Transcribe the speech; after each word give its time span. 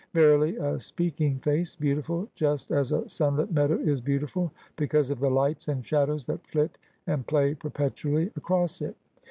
Verily 0.15 0.55
a 0.55 0.79
speaking 0.79 1.37
face— 1.41 1.75
beautiful 1.75 2.27
just 2.33 2.71
as 2.71 2.91
a 2.91 3.07
sunlit 3.07 3.51
meadow 3.51 3.77
is 3.77 4.01
beautiful, 4.01 4.51
because 4.75 5.11
of 5.11 5.19
the 5.19 5.29
lights 5.29 5.67
and 5.67 5.85
shadows 5.85 6.25
that 6.25 6.41
fiit 6.47 6.71
and 7.05 7.27
play 7.27 7.53
perpetually 7.53 8.31
across 8.35 8.81
it. 8.81 8.95